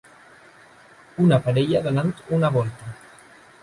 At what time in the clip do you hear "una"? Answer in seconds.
1.27-1.41, 2.39-2.55